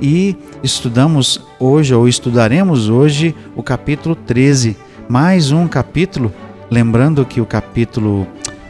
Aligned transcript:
e 0.00 0.36
estudamos 0.62 1.40
hoje, 1.58 1.94
ou 1.94 2.08
estudaremos 2.08 2.88
hoje, 2.88 3.34
o 3.54 3.62
capítulo 3.62 4.14
13. 4.14 4.76
Mais 5.08 5.50
um 5.50 5.66
capítulo, 5.66 6.32
lembrando 6.70 7.24
que 7.24 7.40
o 7.40 7.46
capítulo, 7.46 8.26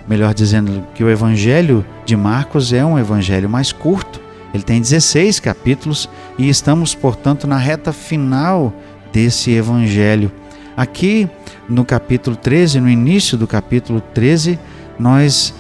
melhor 0.09 0.32
dizendo, 0.32 0.84
que 0.95 1.04
o 1.04 1.10
Evangelho 1.10 1.84
de 2.04 2.16
Marcos 2.16 2.73
é 2.73 2.84
um 2.84 2.98
evangelho 2.98 3.48
mais 3.48 3.73
curto. 3.73 4.20
Ele 4.54 4.62
tem 4.62 4.80
16 4.80 5.41
capítulos 5.41 6.09
e 6.38 6.48
estamos, 6.48 6.95
portanto, 6.95 7.46
na 7.46 7.59
reta 7.59 7.92
final 7.92 8.73
desse 9.12 9.51
evangelho. 9.51 10.32
Aqui 10.76 11.29
no 11.68 11.84
capítulo 11.84 12.37
13, 12.37 12.80
no 12.80 12.88
início 12.88 13.37
do 13.37 13.46
capítulo 13.46 14.01
13, 14.01 14.59
nós 14.98 15.52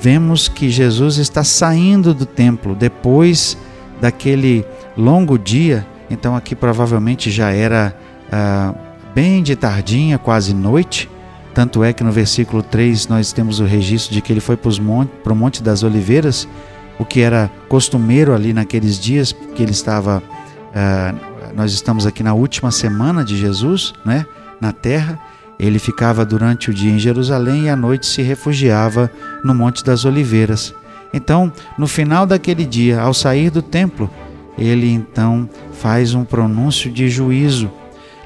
vemos 0.00 0.48
que 0.48 0.70
Jesus 0.70 1.18
está 1.18 1.44
saindo 1.44 2.14
do 2.14 2.26
templo 2.26 2.74
depois 2.74 3.56
daquele 4.00 4.64
longo 4.96 5.38
dia, 5.38 5.86
então 6.10 6.34
aqui 6.36 6.54
provavelmente 6.54 7.30
já 7.30 7.50
era 7.50 7.96
ah, 8.32 8.74
bem 9.14 9.42
de 9.42 9.54
tardinha, 9.54 10.18
quase 10.18 10.54
noite. 10.54 11.10
Tanto 11.54 11.82
é 11.82 11.92
que 11.92 12.04
no 12.04 12.12
versículo 12.12 12.62
3 12.62 13.08
nós 13.08 13.32
temos 13.32 13.60
o 13.60 13.64
registro 13.64 14.12
de 14.12 14.20
que 14.20 14.32
ele 14.32 14.40
foi 14.40 14.56
para, 14.56 14.70
o 14.70 15.36
Monte 15.36 15.62
das 15.62 15.82
Oliveiras, 15.82 16.46
o 16.98 17.04
que 17.04 17.20
era 17.20 17.50
costumeiro 17.68 18.34
ali 18.34 18.52
naqueles 18.52 18.98
dias, 18.98 19.32
porque 19.32 19.62
ele 19.62 19.72
estava. 19.72 20.22
Ah, 20.74 21.14
nós 21.54 21.72
estamos 21.72 22.04
aqui 22.04 22.22
na 22.22 22.34
última 22.34 22.70
semana 22.70 23.24
de 23.24 23.36
Jesus, 23.38 23.94
né, 24.04 24.26
na 24.60 24.72
terra. 24.72 25.18
Ele 25.58 25.78
ficava 25.78 26.26
durante 26.26 26.68
o 26.68 26.74
dia 26.74 26.90
em 26.90 26.98
Jerusalém 26.98 27.64
e 27.64 27.68
à 27.70 27.76
noite 27.76 28.04
se 28.04 28.20
refugiava 28.20 29.10
no 29.42 29.54
Monte 29.54 29.82
das 29.82 30.04
Oliveiras. 30.04 30.74
Então, 31.14 31.50
no 31.78 31.86
final 31.86 32.26
daquele 32.26 32.66
dia, 32.66 33.00
ao 33.00 33.14
sair 33.14 33.48
do 33.48 33.62
templo, 33.62 34.10
ele 34.58 34.90
então 34.90 35.48
faz 35.72 36.14
um 36.14 36.24
pronúncio 36.24 36.90
de 36.90 37.08
juízo. 37.08 37.70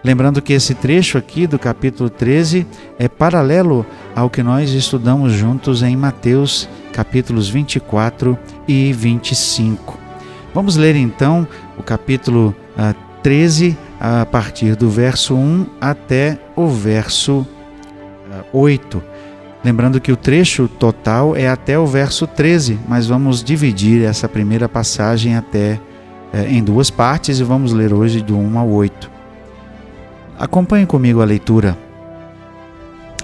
Lembrando 0.03 0.41
que 0.41 0.55
esse 0.55 0.75
trecho 0.75 1.19
aqui 1.19 1.47
do 1.47 1.59
capítulo 1.59 2.09
13 2.09 2.67
é 2.99 3.09
paralelo 3.09 3.85
ao 4.17 4.31
que 4.31 4.43
nós 4.43 4.71
estudamos 4.71 5.33
juntos 5.33 5.83
em 5.83 5.95
Mateus, 5.97 6.69
capítulos 6.93 7.49
24 7.49 8.39
e 8.67 8.93
25. 8.93 9.99
Vamos 10.55 10.77
ler 10.77 10.97
então 10.97 11.47
o 11.79 11.83
capítulo 11.83 12.57
13 13.23 13.77
ah, 14.01 14.23
a 14.23 14.27
partir 14.27 14.75
do 14.75 14.89
verso 14.89 15.35
1 15.35 15.67
até 15.81 16.39
o 16.57 16.67
verso 16.67 17.47
8. 18.53 19.03
Ah, 19.05 19.11
Lembrando 19.63 20.01
que 20.01 20.11
o 20.11 20.17
trecho 20.17 20.67
total 20.67 21.37
é 21.37 21.47
até 21.47 21.79
o 21.79 21.87
verso 21.87 22.27
13, 22.27 22.79
mas 22.89 23.07
vamos 23.07 23.45
dividir 23.45 24.03
essa 24.03 24.27
primeira 24.27 24.67
passagem 24.67 25.37
até 25.37 25.79
é, 26.33 26.49
em 26.49 26.63
duas 26.63 26.91
partes 26.91 27.39
e 27.39 27.45
vamos 27.45 27.73
ler 27.73 27.93
hoje 27.93 28.21
do 28.21 28.37
1 28.37 28.59
ao 28.59 28.69
8. 28.69 29.11
Acompanhe 30.39 30.87
comigo 30.87 31.21
a 31.21 31.25
leitura. 31.25 31.77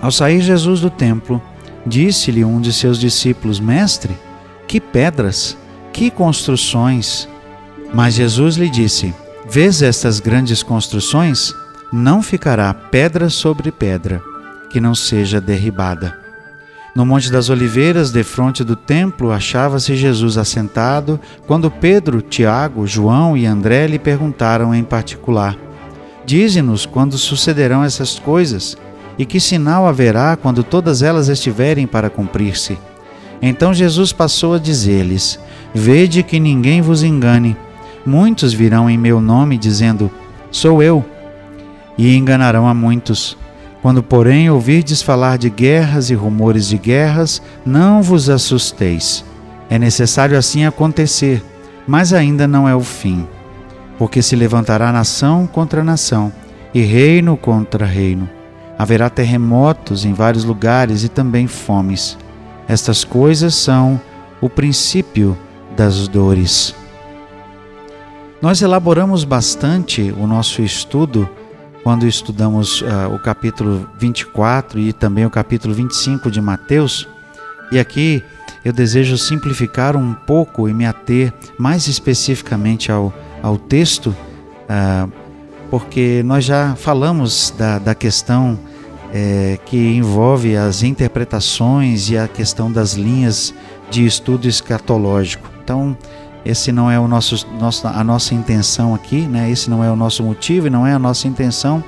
Ao 0.00 0.11
sair 0.11 0.41
Jesus 0.41 0.81
do 0.81 0.91
templo, 0.91 1.41
disse-lhe 1.87 2.44
um 2.44 2.61
de 2.61 2.72
seus 2.72 2.99
discípulos: 2.99 3.59
Mestre, 3.59 4.17
que 4.69 4.81
pedras, 4.81 5.56
que 5.93 6.11
construções! 6.11 7.28
Mas 7.94 8.15
Jesus 8.15 8.56
lhe 8.56 8.69
disse: 8.69 9.15
Vês 9.49 9.81
estas 9.81 10.21
grandes 10.21 10.62
construções? 10.62 11.55
Não 11.93 12.21
ficará 12.21 12.75
pedra 12.75 13.31
sobre 13.31 13.71
pedra 13.71 14.21
que 14.71 14.81
não 14.81 14.94
seja 14.94 15.41
derribada. 15.41 16.25
No 16.97 17.05
Monte 17.05 17.31
das 17.31 17.51
Oliveiras, 17.51 18.11
defronte 18.11 18.65
do 18.65 18.75
templo, 18.75 19.31
achava-se 19.31 19.95
Jesus 19.95 20.39
assentado, 20.39 21.21
quando 21.47 21.71
Pedro, 21.71 22.23
Tiago, 22.23 22.87
João 22.87 23.37
e 23.37 23.45
André 23.45 23.87
lhe 23.87 23.99
perguntaram 23.99 24.75
em 24.75 24.83
particular: 24.83 25.59
Dize-nos 26.25 26.87
quando 26.87 27.19
sucederão 27.19 27.85
essas 27.85 28.19
coisas, 28.19 28.79
e 29.19 29.27
que 29.27 29.39
sinal 29.39 29.87
haverá 29.87 30.37
quando 30.37 30.65
todas 30.65 31.03
elas 31.03 31.29
estiverem 31.29 31.87
para 31.87 32.09
cumprir-se. 32.09 32.79
Então 33.43 33.75
Jesus 33.75 34.11
passou 34.11 34.55
a 34.55 34.59
dizer-lhes: 34.59 35.39
Vede 35.75 36.23
que 36.23 36.41
ninguém 36.41 36.81
vos 36.81 37.03
engane. 37.03 37.55
Muitos 38.06 38.55
virão 38.55 38.89
em 38.89 38.97
meu 38.97 39.21
nome, 39.21 39.59
dizendo: 39.59 40.11
Sou 40.51 40.83
eu, 40.83 41.05
e 41.99 42.17
enganarão 42.17 42.67
a 42.67 42.73
muitos. 42.73 43.37
Quando, 43.87 44.03
porém, 44.03 44.51
ouvirdes 44.51 45.01
falar 45.01 45.39
de 45.39 45.49
guerras 45.49 46.11
e 46.11 46.15
rumores 46.17 46.67
de 46.67 46.77
guerras, 46.77 47.41
não 47.65 48.03
vos 48.03 48.29
assusteis. 48.29 49.25
É 49.71 49.79
necessário 49.79 50.37
assim 50.37 50.65
acontecer, 50.65 51.41
mas 51.87 52.13
ainda 52.13 52.49
não 52.49 52.69
é 52.69 52.75
o 52.75 52.81
fim. 52.81 53.25
Porque 53.97 54.23
se 54.23 54.35
levantará 54.35 54.91
nação 54.91 55.47
contra 55.47 55.85
nação 55.85 56.33
e 56.75 56.81
reino 56.81 57.37
contra 57.37 57.87
reino. 57.87 58.29
Haverá 58.77 59.09
terremotos 59.09 60.05
em 60.05 60.13
vários 60.13 60.43
lugares 60.43 61.05
e 61.05 61.09
também 61.09 61.47
fomes. 61.47 62.19
Estas 62.67 63.05
coisas 63.05 63.55
são 63.55 64.01
o 64.41 64.51
princípio 64.51 65.39
das 65.77 66.09
dores. 66.09 66.75
Nós 68.43 68.61
elaboramos 68.63 69.23
bastante 69.23 70.13
o 70.19 70.27
nosso 70.27 70.61
estudo 70.61 71.31
quando 71.87 72.05
estudamos 72.05 72.83
uh, 72.83 73.15
o 73.15 73.19
capítulo 73.21 73.89
24 73.97 74.81
e 74.81 74.93
também 74.93 75.25
o 75.25 75.31
capítulo 75.31 75.73
25 75.73 76.33
de 76.33 76.41
Mateus. 76.41 77.09
E 77.71 77.79
aqui 77.79 78.25
eu 78.65 78.73
desejo 78.73 79.17
simplificar 79.17 79.97
um 79.97 80.13
pouco 80.13 80.69
e 80.69 80.75
me 80.75 80.85
ater 80.85 81.33
mais 81.57 81.87
especificamente 81.87 82.91
ao, 82.91 83.15
ao 83.41 83.57
texto, 83.57 84.09
uh, 84.09 85.09
porque 85.71 86.25
nós 86.25 86.45
já 86.45 86.75
falamos 86.75 87.55
da, 87.57 87.79
da 87.79 87.95
questão 87.95 88.59
é, 89.15 89.57
que 89.65 89.77
envolve 89.77 90.57
as 90.57 90.83
interpretações 90.83 92.11
e 92.11 92.19
a 92.19 92.27
questão 92.27 92.69
das 92.69 92.95
linhas 92.95 93.55
de 93.93 94.05
estudo 94.05 94.49
escatológico. 94.49 95.49
Então, 95.63 95.97
esse 96.47 96.71
não 96.71 96.91
é 96.91 96.99
o 96.99 97.09
nosso, 97.09 97.47
nosso, 97.59 97.87
a 97.87 98.05
nossa 98.05 98.34
intenção 98.34 98.95
aqui, 98.95 99.23
né? 99.23 99.51
Esse 99.51 99.69
não 99.69 99.83
é 99.83 99.91
o 99.91 99.97
nosso 99.97 100.23
motivo 100.23 100.69
e 100.69 100.71
não 100.71 100.87
é 100.87 100.93
a 100.93 100.99
nossa 100.99 101.27
intenção. 101.27 101.83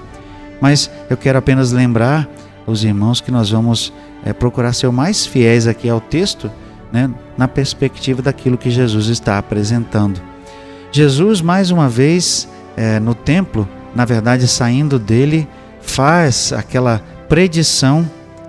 Mas 0.61 0.91
eu 1.09 1.17
quero 1.17 1.39
apenas 1.39 1.71
lembrar 1.71 2.29
os 2.67 2.83
irmãos 2.83 3.21
que 3.21 3.31
nós 3.31 3.51
vamos 3.51 3.93
é, 4.25 4.33
procurar 4.33 4.73
ser 4.73 4.89
o 4.89 4.93
mais 4.93 5.25
fiéis 5.25 5.67
aqui 5.69 5.89
ao 5.89 6.01
texto, 6.01 6.51
né? 6.93 7.09
Na 7.37 7.47
perspectiva 7.47 8.21
daquilo 8.21 8.59
que 8.59 8.71
Jesus 8.71 9.07
está 9.07 9.39
apresentando. 9.39 10.21
Jesus 10.91 11.41
mais 11.41 11.71
uma 11.71 11.89
vez 11.89 12.49
é, 12.77 12.99
no 12.99 13.15
templo, 13.15 13.69
na 13.95 14.05
verdade 14.05 14.49
saindo 14.49 14.99
dele, 14.99 15.47
faz 15.81 16.53
aquela 16.53 17.01
predição 17.29 18.09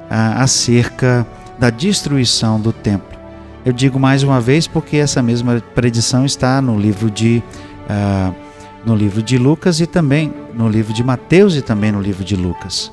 ah, 0.10 0.42
acerca 0.42 1.26
da 1.60 1.70
destruição 1.70 2.60
do 2.60 2.72
templo. 2.72 3.19
Eu 3.66 3.74
digo 3.74 4.00
mais 4.00 4.24
uma 4.24 4.40
vez 4.40 4.68
porque 4.68 4.98
essa 4.98 5.22
mesma 5.22 5.62
predição 5.76 6.26
está 6.26 6.62
no 6.62 6.80
livro 6.80 7.12
de 7.12 7.44
uh, 7.90 8.34
no 8.86 8.96
livro 8.96 9.22
de 9.22 9.38
Lucas 9.38 9.82
e 9.82 9.86
também 9.86 10.34
no 10.54 10.70
livro 10.70 10.94
de 10.94 11.04
Mateus 11.04 11.56
e 11.56 11.62
também 11.62 11.92
no 11.92 12.02
livro 12.02 12.24
de 12.24 12.36
Lucas. 12.36 12.92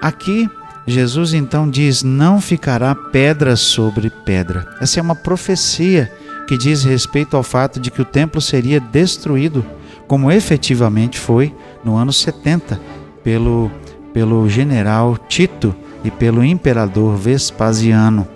Aqui 0.00 0.48
Jesus 0.86 1.34
então 1.34 1.68
diz: 1.68 2.02
não 2.02 2.40
ficará 2.40 2.94
pedra 2.94 3.56
sobre 3.56 4.08
pedra. 4.08 4.66
Essa 4.80 5.00
é 5.00 5.02
uma 5.02 5.16
profecia 5.16 6.12
que 6.46 6.56
diz 6.56 6.84
respeito 6.84 7.36
ao 7.36 7.42
fato 7.42 7.80
de 7.80 7.90
que 7.90 8.00
o 8.00 8.04
templo 8.04 8.40
seria 8.40 8.78
destruído, 8.78 9.66
como 10.06 10.30
efetivamente 10.30 11.18
foi 11.18 11.52
no 11.84 11.96
ano 11.96 12.12
70 12.12 12.80
pelo 13.24 13.70
pelo 14.12 14.48
general 14.48 15.18
Tito 15.28 15.74
e 16.02 16.10
pelo 16.10 16.42
imperador 16.42 17.16
Vespasiano. 17.16 18.26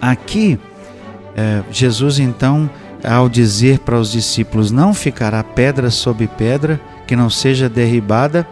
Aqui 0.00 0.58
é, 1.36 1.62
Jesus 1.70 2.18
então, 2.18 2.70
ao 3.02 3.28
dizer 3.28 3.80
para 3.80 3.98
os 3.98 4.12
discípulos: 4.12 4.70
Não 4.70 4.94
ficará 4.94 5.42
pedra 5.42 5.90
sobre 5.90 6.26
pedra 6.26 6.80
que 7.06 7.16
não 7.16 7.28
seja 7.28 7.68
derribada, 7.68 8.46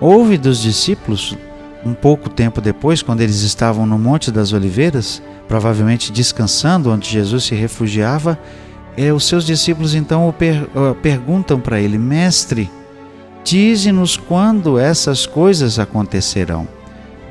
houve 0.00 0.38
dos 0.38 0.62
discípulos, 0.62 1.36
um 1.84 1.94
pouco 1.94 2.28
tempo 2.28 2.60
depois, 2.60 3.02
quando 3.02 3.20
eles 3.20 3.42
estavam 3.42 3.86
no 3.86 3.98
Monte 3.98 4.30
das 4.30 4.52
Oliveiras, 4.52 5.22
provavelmente 5.46 6.12
descansando 6.12 6.90
onde 6.90 7.08
Jesus 7.08 7.44
se 7.44 7.54
refugiava, 7.54 8.38
é, 8.96 9.12
os 9.12 9.24
seus 9.26 9.44
discípulos 9.44 9.94
então 9.94 10.32
per, 10.36 10.68
perguntam 11.02 11.60
para 11.60 11.80
ele: 11.80 11.98
Mestre, 11.98 12.70
dize-nos 13.42 14.16
quando 14.16 14.78
essas 14.78 15.26
coisas 15.26 15.78
acontecerão. 15.78 16.68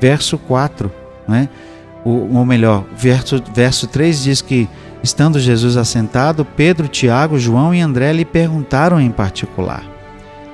Verso 0.00 0.38
4, 0.38 0.92
né? 1.26 1.48
ou, 2.04 2.36
ou 2.36 2.44
melhor, 2.44 2.84
verso, 2.96 3.42
verso 3.54 3.86
3 3.86 4.22
diz 4.22 4.40
que, 4.40 4.68
estando 5.02 5.38
Jesus 5.38 5.76
assentado, 5.76 6.44
Pedro, 6.44 6.88
Tiago, 6.88 7.38
João 7.38 7.74
e 7.74 7.80
André 7.80 8.12
lhe 8.12 8.24
perguntaram 8.24 9.00
em 9.00 9.10
particular: 9.10 9.82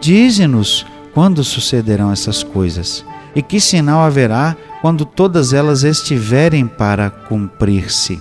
Dize-nos 0.00 0.86
quando 1.12 1.44
sucederão 1.44 2.12
essas 2.12 2.42
coisas 2.42 3.04
e 3.34 3.42
que 3.42 3.60
sinal 3.60 4.00
haverá 4.00 4.56
quando 4.80 5.04
todas 5.04 5.52
elas 5.52 5.82
estiverem 5.82 6.66
para 6.66 7.10
cumprir-se. 7.10 8.20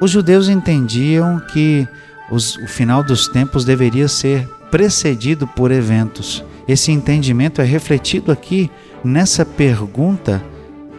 Os 0.00 0.10
judeus 0.10 0.48
entendiam 0.48 1.40
que 1.52 1.86
os, 2.30 2.56
o 2.56 2.66
final 2.66 3.02
dos 3.02 3.28
tempos 3.28 3.64
deveria 3.64 4.08
ser 4.08 4.48
precedido 4.70 5.46
por 5.46 5.70
eventos. 5.70 6.44
Esse 6.66 6.90
entendimento 6.90 7.60
é 7.60 7.64
refletido 7.64 8.32
aqui 8.32 8.70
nessa 9.04 9.44
pergunta 9.44 10.42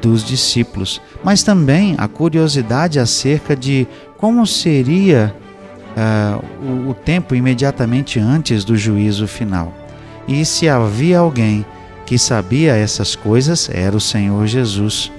dos 0.05 0.23
discípulos, 0.23 1.01
mas 1.23 1.41
também 1.41 1.95
a 1.97 2.07
curiosidade 2.07 2.99
acerca 2.99 3.55
de 3.55 3.87
como 4.19 4.45
seria 4.45 5.35
uh, 5.97 6.45
o, 6.63 6.89
o 6.91 6.93
tempo 6.93 7.33
imediatamente 7.33 8.19
antes 8.19 8.63
do 8.63 8.77
juízo 8.77 9.27
final. 9.27 9.73
E 10.27 10.45
se 10.45 10.69
havia 10.69 11.17
alguém 11.17 11.65
que 12.05 12.19
sabia 12.19 12.75
essas 12.75 13.15
coisas, 13.15 13.67
era 13.67 13.97
o 13.97 13.99
Senhor 13.99 14.45
Jesus. 14.45 15.11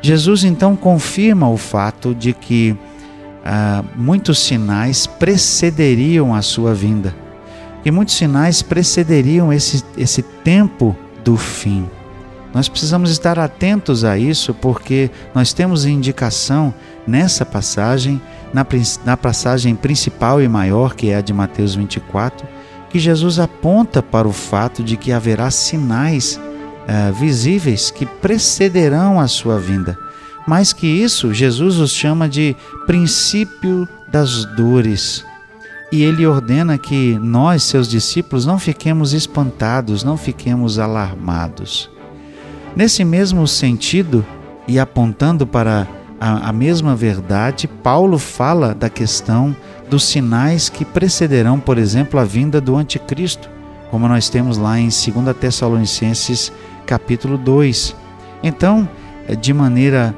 Jesus 0.00 0.42
então 0.42 0.74
confirma 0.74 1.46
o 1.50 1.58
fato 1.58 2.14
de 2.14 2.32
que 2.32 2.72
uh, 2.72 3.84
muitos 3.94 4.38
sinais 4.38 5.06
precederiam 5.06 6.34
a 6.34 6.40
sua 6.40 6.72
vinda, 6.72 7.14
que 7.82 7.90
muitos 7.90 8.14
sinais 8.14 8.62
precederiam 8.62 9.52
esse, 9.52 9.84
esse 9.98 10.22
tempo 10.22 10.96
do 11.22 11.36
fim. 11.36 11.86
Nós 12.54 12.68
precisamos 12.68 13.10
estar 13.10 13.36
atentos 13.36 14.04
a 14.04 14.16
isso 14.16 14.54
porque 14.54 15.10
nós 15.34 15.52
temos 15.52 15.84
indicação 15.84 16.72
nessa 17.04 17.44
passagem, 17.44 18.22
na, 18.52 18.64
na 19.04 19.16
passagem 19.16 19.74
principal 19.74 20.40
e 20.40 20.48
maior, 20.48 20.94
que 20.94 21.10
é 21.10 21.16
a 21.16 21.20
de 21.20 21.32
Mateus 21.32 21.74
24, 21.74 22.46
que 22.88 23.00
Jesus 23.00 23.40
aponta 23.40 24.00
para 24.00 24.28
o 24.28 24.32
fato 24.32 24.84
de 24.84 24.96
que 24.96 25.10
haverá 25.10 25.50
sinais 25.50 26.38
uh, 26.38 27.12
visíveis 27.14 27.90
que 27.90 28.06
precederão 28.06 29.18
a 29.18 29.26
sua 29.26 29.58
vinda. 29.58 29.98
Mais 30.46 30.72
que 30.72 30.86
isso, 30.86 31.34
Jesus 31.34 31.78
os 31.78 31.90
chama 31.90 32.28
de 32.28 32.54
princípio 32.86 33.88
das 34.12 34.44
dores. 34.44 35.24
E 35.90 36.04
ele 36.04 36.24
ordena 36.24 36.78
que 36.78 37.18
nós, 37.18 37.64
seus 37.64 37.88
discípulos, 37.88 38.46
não 38.46 38.60
fiquemos 38.60 39.12
espantados, 39.12 40.04
não 40.04 40.16
fiquemos 40.16 40.78
alarmados. 40.78 41.93
Nesse 42.76 43.04
mesmo 43.04 43.46
sentido, 43.46 44.24
e 44.66 44.78
apontando 44.78 45.46
para 45.46 45.86
a, 46.20 46.48
a, 46.48 46.52
mesma 46.52 46.96
verdade, 46.96 47.68
Paulo 47.68 48.18
fala 48.18 48.74
da 48.74 48.88
questão 48.88 49.54
dos 49.88 50.04
sinais 50.04 50.68
que 50.68 50.84
precederão, 50.84 51.60
por 51.60 51.78
exemplo, 51.78 52.18
a 52.18 52.24
vinda 52.24 52.60
do 52.60 52.76
anticristo, 52.76 53.48
como 53.90 54.08
nós 54.08 54.28
temos 54.28 54.56
lá 54.56 54.78
em 54.78 54.88
2 54.88 55.36
Tessalonicenses 55.38 56.52
capítulo 56.86 57.38
2. 57.38 57.94
Então, 58.42 58.88
eh, 59.28 59.36
de 59.36 59.52
maneira, 59.52 60.14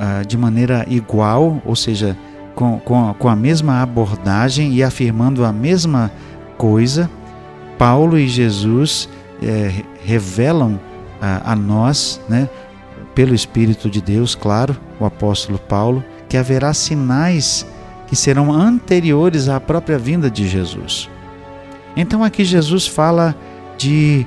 ah, 0.00 0.22
de 0.26 0.36
maneira 0.36 0.84
igual, 0.88 1.62
ou 1.64 1.76
seja, 1.76 2.16
com, 2.54 2.78
com, 2.80 3.14
com 3.14 3.28
a 3.28 3.36
mesma 3.36 3.80
abordagem 3.80 4.72
e 4.72 4.82
afirmando 4.82 5.44
a 5.44 5.52
mesma 5.52 6.10
coisa, 6.58 7.08
Paulo 7.78 8.18
e 8.18 8.26
Jesus 8.26 9.08
é, 9.42 9.72
revelam 10.04 10.78
a, 11.22 11.52
a 11.52 11.56
nós, 11.56 12.20
né, 12.28 12.48
pelo 13.14 13.34
Espírito 13.34 13.88
de 13.88 14.02
Deus, 14.02 14.34
claro, 14.34 14.76
o 14.98 15.06
apóstolo 15.06 15.58
Paulo, 15.58 16.04
que 16.28 16.36
haverá 16.36 16.74
sinais 16.74 17.64
que 18.08 18.16
serão 18.16 18.52
anteriores 18.52 19.48
à 19.48 19.60
própria 19.60 19.98
vinda 19.98 20.30
de 20.30 20.48
Jesus. 20.48 21.08
Então 21.96 22.24
aqui 22.24 22.44
Jesus 22.44 22.86
fala 22.86 23.34
de 23.78 24.26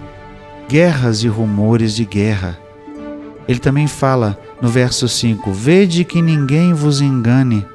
guerras 0.69 1.23
e 1.23 1.27
rumores 1.27 1.95
de 1.95 2.05
guerra. 2.05 2.57
Ele 3.47 3.59
também 3.59 3.87
fala 3.87 4.39
no 4.61 4.69
verso 4.69 5.07
5: 5.07 5.51
Vede 5.51 6.03
que 6.03 6.21
ninguém 6.21 6.73
vos 6.73 7.01
engane, 7.01 7.65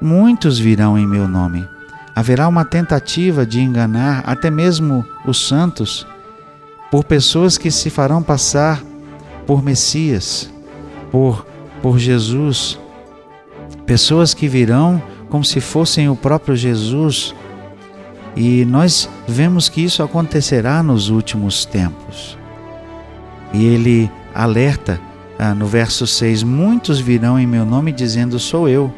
muitos 0.00 0.58
virão 0.58 0.98
em 0.98 1.06
meu 1.06 1.26
nome. 1.26 1.66
Haverá 2.14 2.46
uma 2.46 2.64
tentativa 2.64 3.44
de 3.44 3.60
enganar 3.60 4.22
até 4.26 4.50
mesmo 4.50 5.04
os 5.26 5.48
santos 5.48 6.06
por 6.92 7.04
pessoas 7.04 7.56
que 7.56 7.70
se 7.70 7.88
farão 7.88 8.22
passar 8.22 8.84
por 9.46 9.62
Messias, 9.62 10.52
por, 11.10 11.46
por 11.80 11.98
Jesus, 11.98 12.78
pessoas 13.86 14.34
que 14.34 14.46
virão 14.46 15.02
como 15.30 15.42
se 15.42 15.58
fossem 15.58 16.10
o 16.10 16.14
próprio 16.14 16.54
Jesus. 16.54 17.34
E 18.36 18.66
nós 18.66 19.08
vemos 19.26 19.70
que 19.70 19.80
isso 19.80 20.02
acontecerá 20.02 20.82
nos 20.82 21.08
últimos 21.08 21.64
tempos. 21.64 22.36
E 23.54 23.64
ele 23.64 24.10
alerta 24.34 25.00
ah, 25.38 25.54
no 25.54 25.64
verso 25.64 26.06
6: 26.06 26.42
Muitos 26.42 27.00
virão 27.00 27.40
em 27.40 27.46
meu 27.46 27.64
nome 27.64 27.90
dizendo: 27.90 28.38
Sou 28.38 28.68
eu. 28.68 28.92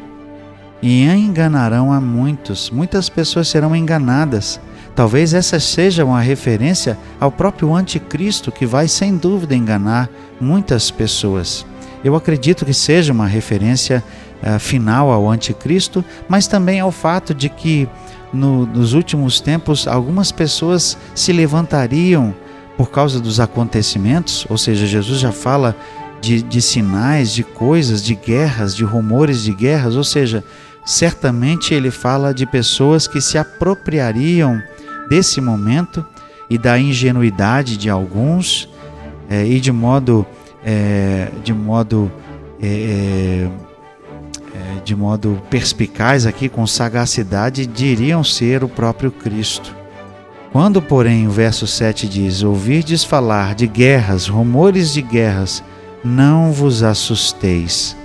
E 0.81 1.05
enganarão 1.05 1.93
a 1.93 2.01
muitos. 2.01 2.69
Muitas 2.69 3.07
pessoas 3.07 3.47
serão 3.47 3.73
enganadas 3.73 4.59
Talvez 4.95 5.33
essa 5.33 5.59
seja 5.59 6.05
uma 6.05 6.21
referência 6.21 6.97
ao 7.19 7.29
próprio 7.29 7.75
anticristo 7.75 8.51
que 8.51 8.65
vai 8.65 8.87
sem 8.87 9.17
dúvida 9.17 9.53
enganar 9.53 10.09
muitas 10.39 10.89
pessoas. 10.89 11.65
Eu 12.03 12.15
acredito 12.15 12.65
que 12.65 12.73
seja 12.73 13.11
uma 13.11 13.27
referência 13.27 14.03
uh, 14.41 14.57
final 14.57 15.11
ao 15.11 15.29
anticristo, 15.29 16.03
mas 16.29 16.47
também 16.47 16.79
ao 16.79 16.91
fato 16.91 17.33
de 17.33 17.49
que 17.49 17.89
no, 18.31 18.65
nos 18.65 18.93
últimos 18.93 19.41
tempos 19.41 19.87
algumas 19.87 20.31
pessoas 20.31 20.97
se 21.13 21.33
levantariam 21.33 22.33
por 22.77 22.89
causa 22.89 23.19
dos 23.19 23.39
acontecimentos, 23.39 24.45
ou 24.49 24.57
seja, 24.57 24.85
Jesus 24.85 25.19
já 25.19 25.31
fala 25.31 25.75
de, 26.21 26.41
de 26.41 26.61
sinais, 26.61 27.31
de 27.31 27.43
coisas, 27.43 28.03
de 28.03 28.15
guerras, 28.15 28.75
de 28.75 28.83
rumores 28.83 29.43
de 29.43 29.53
guerras, 29.53 29.95
ou 29.95 30.03
seja, 30.03 30.43
certamente 30.85 31.73
ele 31.73 31.89
fala 31.89 32.33
de 32.33 32.45
pessoas 32.45 33.07
que 33.07 33.19
se 33.19 33.37
apropriariam 33.37 34.61
desse 35.09 35.41
momento 35.41 36.05
e 36.49 36.57
da 36.57 36.77
ingenuidade 36.79 37.75
de 37.77 37.89
alguns 37.89 38.69
é, 39.29 39.45
e 39.45 39.59
de 39.59 39.71
modo 39.71 40.25
é, 40.63 41.29
de 41.43 41.53
modo 41.53 42.11
é, 42.61 43.47
de 44.83 44.95
modo 44.95 45.41
perspicaz 45.49 46.27
aqui 46.27 46.47
com 46.47 46.65
sagacidade 46.67 47.65
diriam 47.65 48.23
ser 48.23 48.63
o 48.63 48.69
próprio 48.69 49.11
Cristo. 49.11 49.75
Quando, 50.51 50.81
porém, 50.81 51.27
o 51.27 51.31
verso 51.31 51.67
7 51.67 52.07
diz: 52.07 52.43
Ouvirdes 52.43 53.03
falar 53.03 53.55
de 53.55 53.67
guerras, 53.67 54.27
rumores 54.27 54.93
de 54.93 55.01
guerras, 55.01 55.61
não 56.03 56.51
vos 56.53 56.81
assusteis. 56.81 57.97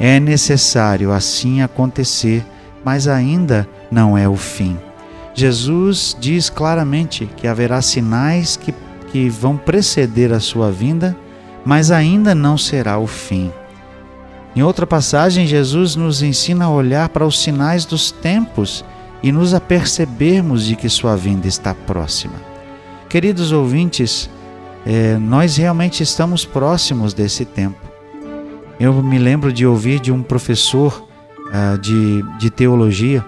É 0.00 0.18
necessário 0.18 1.12
assim 1.12 1.60
acontecer, 1.60 2.42
mas 2.82 3.06
ainda 3.06 3.68
não 3.90 4.16
é 4.16 4.26
o 4.26 4.34
fim. 4.34 4.78
Jesus 5.34 6.16
diz 6.18 6.48
claramente 6.48 7.28
que 7.36 7.46
haverá 7.46 7.82
sinais 7.82 8.56
que, 8.56 8.74
que 9.12 9.28
vão 9.28 9.58
preceder 9.58 10.32
a 10.32 10.40
sua 10.40 10.72
vinda, 10.72 11.14
mas 11.66 11.90
ainda 11.90 12.34
não 12.34 12.56
será 12.56 12.98
o 12.98 13.06
fim. 13.06 13.52
Em 14.56 14.62
outra 14.62 14.86
passagem, 14.86 15.46
Jesus 15.46 15.94
nos 15.94 16.22
ensina 16.22 16.64
a 16.64 16.70
olhar 16.70 17.10
para 17.10 17.26
os 17.26 17.38
sinais 17.38 17.84
dos 17.84 18.10
tempos 18.10 18.82
e 19.22 19.30
nos 19.30 19.52
apercebermos 19.52 20.64
de 20.64 20.76
que 20.76 20.88
sua 20.88 21.14
vinda 21.14 21.46
está 21.46 21.74
próxima. 21.74 22.34
Queridos 23.10 23.52
ouvintes, 23.52 24.30
é, 24.86 25.18
nós 25.18 25.58
realmente 25.58 26.02
estamos 26.02 26.46
próximos 26.46 27.12
desse 27.12 27.44
tempo. 27.44 27.89
Eu 28.80 28.94
me 29.02 29.18
lembro 29.18 29.52
de 29.52 29.66
ouvir 29.66 30.00
de 30.00 30.10
um 30.10 30.22
professor 30.22 31.06
uh, 31.48 31.76
de, 31.76 32.22
de 32.38 32.48
teologia, 32.48 33.22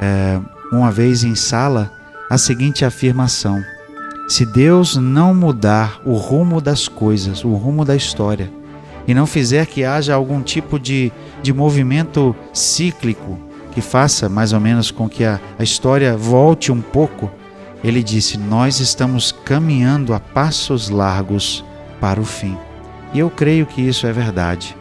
uh, 0.00 0.76
uma 0.76 0.90
vez 0.90 1.22
em 1.22 1.36
sala 1.36 1.92
a 2.28 2.36
seguinte 2.36 2.84
afirmação: 2.84 3.62
Se 4.28 4.44
Deus 4.44 4.96
não 4.96 5.32
mudar 5.32 6.00
o 6.04 6.14
rumo 6.14 6.60
das 6.60 6.88
coisas, 6.88 7.44
o 7.44 7.54
rumo 7.54 7.84
da 7.84 7.94
história, 7.94 8.50
e 9.06 9.14
não 9.14 9.24
fizer 9.24 9.66
que 9.66 9.84
haja 9.84 10.14
algum 10.14 10.42
tipo 10.42 10.80
de, 10.80 11.12
de 11.40 11.52
movimento 11.52 12.34
cíclico 12.52 13.38
que 13.70 13.80
faça 13.80 14.28
mais 14.28 14.52
ou 14.52 14.58
menos 14.58 14.90
com 14.90 15.08
que 15.08 15.24
a, 15.24 15.40
a 15.60 15.62
história 15.62 16.16
volte 16.16 16.72
um 16.72 16.80
pouco, 16.80 17.30
ele 17.84 18.02
disse: 18.02 18.36
Nós 18.36 18.80
estamos 18.80 19.30
caminhando 19.30 20.12
a 20.12 20.18
passos 20.18 20.88
largos 20.88 21.64
para 22.00 22.20
o 22.20 22.24
fim. 22.24 22.58
E 23.12 23.18
eu 23.18 23.30
creio 23.30 23.66
que 23.66 23.82
isso 23.82 24.06
é 24.06 24.12
verdade. 24.12 24.76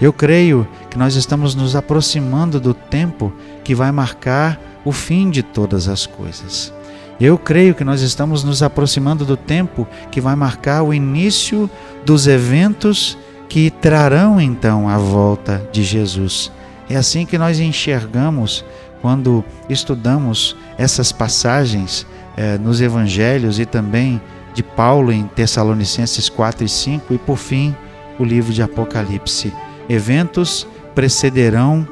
Eu 0.00 0.12
creio 0.12 0.66
que 0.90 0.98
nós 0.98 1.14
estamos 1.14 1.54
nos 1.54 1.76
aproximando 1.76 2.60
do 2.60 2.74
tempo 2.74 3.32
que 3.62 3.74
vai 3.74 3.90
marcar 3.92 4.60
o 4.84 4.92
fim 4.92 5.30
de 5.30 5.42
todas 5.42 5.88
as 5.88 6.06
coisas. 6.06 6.72
Eu 7.20 7.38
creio 7.38 7.74
que 7.74 7.84
nós 7.84 8.00
estamos 8.00 8.42
nos 8.42 8.62
aproximando 8.62 9.24
do 9.24 9.36
tempo 9.36 9.86
que 10.10 10.20
vai 10.20 10.34
marcar 10.34 10.82
o 10.82 10.92
início 10.92 11.70
dos 12.04 12.26
eventos 12.26 13.16
que 13.48 13.70
trarão 13.70 14.40
então 14.40 14.88
a 14.88 14.98
volta 14.98 15.66
de 15.70 15.84
Jesus. 15.84 16.50
É 16.88 16.96
assim 16.96 17.24
que 17.24 17.38
nós 17.38 17.60
enxergamos 17.60 18.64
quando 19.00 19.44
estudamos 19.68 20.56
essas 20.76 21.12
passagens 21.12 22.06
eh, 22.36 22.58
nos 22.58 22.80
evangelhos 22.80 23.60
e 23.60 23.64
também 23.64 24.20
de 24.54 24.62
Paulo 24.62 25.12
em 25.12 25.24
Tessalonicenses 25.24 26.28
4 26.28 26.64
e 26.64 26.68
5 26.68 27.12
e 27.12 27.18
por 27.18 27.36
fim 27.36 27.74
o 28.18 28.24
livro 28.24 28.52
de 28.52 28.62
Apocalipse. 28.62 29.52
Eventos 29.88 30.66
precederão 30.94 31.86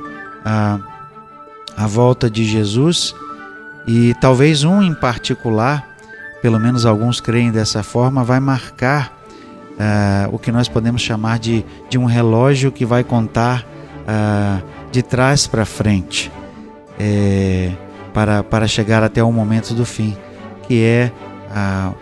a, 0.45 0.78
a 1.76 1.87
volta 1.87 2.31
de 2.31 2.45
Jesus 2.45 3.14
e 3.87 4.14
talvez 4.21 4.62
um 4.62 4.81
em 4.81 4.95
particular, 4.95 5.87
pelo 6.40 6.59
menos 6.59 6.87
alguns 6.87 7.21
creem 7.21 7.50
dessa 7.50 7.83
forma, 7.83 8.23
vai 8.23 8.38
marcar 8.38 9.12
uh, 9.73 10.35
o 10.35 10.38
que 10.38 10.52
nós 10.52 10.69
podemos 10.69 11.02
chamar 11.02 11.38
de, 11.38 11.64
de 11.90 11.99
um 11.99 12.04
relógio 12.04 12.71
que 12.71 12.87
vai 12.87 13.02
contar 13.02 13.66
uh, 14.02 14.64
de 14.90 15.02
trás 15.02 15.47
para 15.47 15.64
frente, 15.64 16.31
é, 16.99 17.73
para, 18.12 18.42
para 18.42 18.69
chegar 18.69 19.02
até 19.02 19.23
o 19.23 19.33
momento 19.33 19.75
do 19.75 19.85
fim, 19.85 20.16
que 20.69 20.85
é 20.85 21.11
uh, 21.50 21.95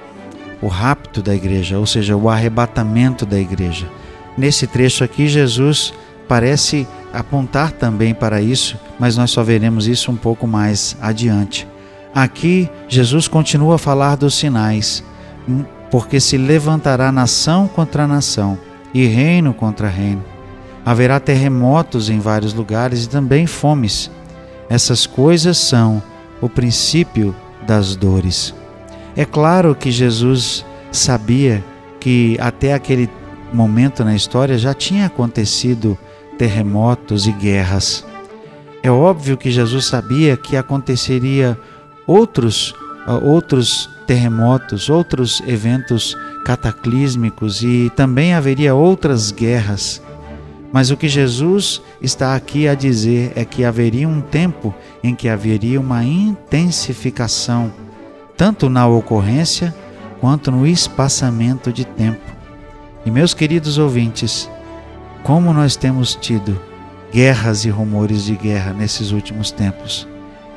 o 0.62 0.66
rapto 0.66 1.22
da 1.22 1.34
igreja, 1.34 1.78
ou 1.78 1.86
seja, 1.86 2.16
o 2.16 2.28
arrebatamento 2.28 3.24
da 3.24 3.38
igreja. 3.38 3.90
Nesse 4.36 4.66
trecho 4.66 5.02
aqui, 5.02 5.28
Jesus 5.28 5.92
parece 6.28 6.86
apontar 7.12 7.72
também 7.72 8.14
para 8.14 8.40
isso, 8.40 8.78
mas 8.98 9.16
nós 9.16 9.30
só 9.30 9.42
veremos 9.42 9.86
isso 9.86 10.10
um 10.10 10.16
pouco 10.16 10.46
mais 10.46 10.96
adiante. 11.00 11.66
Aqui, 12.14 12.68
Jesus 12.88 13.28
continua 13.28 13.76
a 13.76 13.78
falar 13.78 14.16
dos 14.16 14.34
sinais, 14.34 15.02
porque 15.90 16.20
se 16.20 16.36
levantará 16.36 17.10
nação 17.10 17.68
contra 17.68 18.06
nação 18.06 18.58
e 18.92 19.06
reino 19.06 19.54
contra 19.54 19.88
reino. 19.88 20.24
Haverá 20.84 21.20
terremotos 21.20 22.08
em 22.08 22.18
vários 22.18 22.54
lugares 22.54 23.04
e 23.04 23.08
também 23.08 23.46
fomes. 23.46 24.10
Essas 24.68 25.06
coisas 25.06 25.58
são 25.58 26.02
o 26.40 26.48
princípio 26.48 27.34
das 27.66 27.94
dores. 27.94 28.54
É 29.16 29.24
claro 29.24 29.74
que 29.74 29.90
Jesus 29.90 30.64
sabia 30.92 31.64
que 31.98 32.36
até 32.40 32.72
aquele 32.72 33.08
momento 33.52 34.04
na 34.04 34.14
história 34.14 34.56
já 34.56 34.72
tinha 34.72 35.06
acontecido 35.06 35.98
terremotos 36.38 37.26
e 37.26 37.32
guerras. 37.32 38.06
É 38.82 38.90
óbvio 38.90 39.36
que 39.36 39.50
Jesus 39.50 39.86
sabia 39.86 40.36
que 40.36 40.56
aconteceria 40.56 41.58
outros 42.06 42.74
ah, 43.06 43.16
outros 43.16 43.88
terremotos, 44.06 44.90
outros 44.90 45.42
eventos 45.46 46.16
cataclísmicos 46.44 47.62
e 47.62 47.90
também 47.96 48.34
haveria 48.34 48.74
outras 48.74 49.32
guerras. 49.32 50.02
Mas 50.72 50.90
o 50.90 50.96
que 50.96 51.08
Jesus 51.08 51.82
está 52.00 52.34
aqui 52.34 52.68
a 52.68 52.74
dizer 52.74 53.32
é 53.34 53.44
que 53.44 53.64
haveria 53.64 54.08
um 54.08 54.20
tempo 54.20 54.74
em 55.02 55.14
que 55.14 55.28
haveria 55.28 55.80
uma 55.80 56.04
intensificação, 56.04 57.72
tanto 58.40 58.70
na 58.70 58.86
ocorrência 58.86 59.74
quanto 60.18 60.50
no 60.50 60.66
espaçamento 60.66 61.70
de 61.70 61.84
tempo. 61.84 62.24
E 63.04 63.10
meus 63.10 63.34
queridos 63.34 63.76
ouvintes, 63.76 64.50
como 65.22 65.52
nós 65.52 65.76
temos 65.76 66.14
tido 66.14 66.58
guerras 67.12 67.66
e 67.66 67.68
rumores 67.68 68.24
de 68.24 68.34
guerra 68.34 68.72
nesses 68.72 69.10
últimos 69.10 69.50
tempos. 69.50 70.08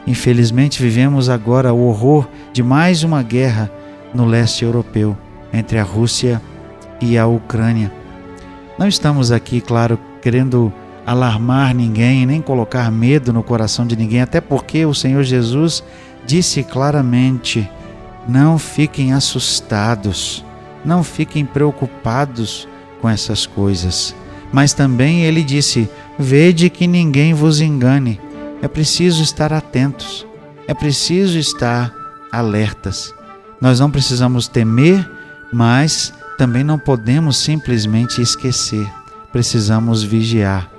Infelizmente, 0.08 0.82
vivemos 0.82 1.28
agora 1.28 1.74
o 1.74 1.90
horror 1.90 2.26
de 2.54 2.64
mais 2.64 3.04
uma 3.04 3.22
guerra 3.22 3.70
no 4.14 4.24
leste 4.24 4.64
europeu 4.64 5.18
entre 5.52 5.78
a 5.78 5.84
Rússia 5.84 6.42
e 7.02 7.18
a 7.18 7.28
Ucrânia. 7.28 7.92
Não 8.80 8.88
estamos 8.88 9.30
aqui, 9.30 9.60
claro, 9.60 10.00
querendo 10.22 10.72
alarmar 11.06 11.76
ninguém, 11.76 12.26
nem 12.26 12.42
colocar 12.42 12.90
medo 12.90 13.34
no 13.34 13.44
coração 13.44 13.86
de 13.86 13.98
ninguém, 13.98 14.22
até 14.22 14.40
porque 14.40 14.86
o 14.86 14.94
Senhor 14.94 15.24
Jesus 15.24 15.84
disse 16.26 16.64
claramente: 16.64 17.70
não 18.28 18.58
fiquem 18.58 19.14
assustados, 19.14 20.44
não 20.84 21.04
fiquem 21.04 21.46
preocupados 21.46 22.68
com 23.02 23.10
essas 23.10 23.46
coisas. 23.46 24.16
Mas 24.52 24.74
também 24.74 25.24
ele 25.24 25.44
disse: 25.44 25.90
Vede 26.18 26.70
que 26.70 26.88
ninguém 26.88 27.34
vos 27.34 27.60
engane. 27.60 28.20
É 28.62 28.68
preciso 28.68 29.22
estar 29.22 29.52
atentos, 29.52 30.26
é 30.68 30.74
preciso 30.74 31.38
estar 31.38 31.94
alertas. 32.32 33.14
Nós 33.60 33.80
não 33.80 33.92
precisamos 33.92 34.48
temer, 34.48 35.10
mas 35.52 36.14
também 36.38 36.64
não 36.64 36.80
podemos 36.80 37.38
simplesmente 37.38 38.22
esquecer. 38.22 38.90
Precisamos 39.32 40.02
vigiar. 40.02 40.70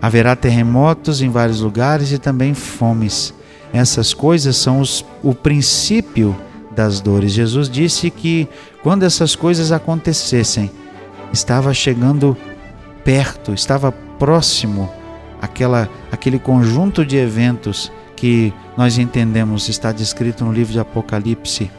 Haverá 0.00 0.36
terremotos 0.36 1.20
em 1.20 1.30
vários 1.30 1.60
lugares 1.60 2.12
e 2.12 2.18
também 2.18 2.54
fomes. 2.54 3.34
Essas 3.72 4.12
coisas 4.12 4.56
são 4.56 4.80
os, 4.80 5.04
o 5.22 5.34
princípio 5.34 6.36
das 6.70 7.00
dores. 7.00 7.32
Jesus 7.32 7.68
disse 7.68 8.10
que 8.10 8.48
quando 8.82 9.02
essas 9.02 9.36
coisas 9.36 9.72
acontecessem, 9.72 10.70
estava 11.32 11.72
chegando 11.74 12.36
perto, 13.04 13.52
estava 13.52 13.92
próximo 13.92 14.90
aquela, 15.40 15.88
aquele 16.10 16.38
conjunto 16.38 17.04
de 17.04 17.16
eventos 17.16 17.90
que 18.16 18.52
nós 18.76 18.98
entendemos 18.98 19.68
está 19.68 19.92
descrito 19.92 20.44
no 20.44 20.52
livro 20.52 20.72
de 20.72 20.78
Apocalipse, 20.78 21.70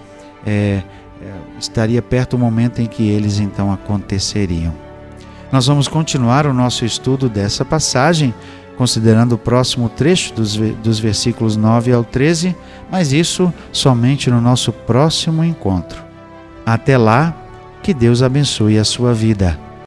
é, 0.46 0.52
é, 0.52 0.84
estaria 1.60 2.02
perto 2.02 2.34
o 2.36 2.40
momento 2.40 2.82
em 2.82 2.88
que 2.88 3.08
eles 3.08 3.40
então 3.40 3.72
aconteceriam. 3.72 4.74
Nós 5.52 5.68
vamos 5.68 5.88
continuar 5.88 6.48
o 6.48 6.54
nosso 6.54 6.86
estudo 6.86 7.30
dessa 7.30 7.64
passagem, 7.64 8.34
considerando 8.82 9.34
o 9.34 9.38
próximo 9.38 9.88
trecho 9.90 10.34
dos, 10.34 10.56
dos 10.58 10.98
versículos 10.98 11.56
9 11.56 11.92
ao 11.92 12.04
13, 12.04 12.56
mas 12.90 13.14
isso 13.14 13.54
somente 13.72 14.28
no 14.32 14.42
nosso 14.42 14.74
próximo 14.74 15.44
encontro. 15.44 16.04
Até 16.66 16.98
lá, 16.98 17.32
que 17.84 17.94
Deus 17.94 18.24
abençoe 18.24 18.80
a 18.80 18.84
sua 18.84 19.14
vida. 19.14 19.56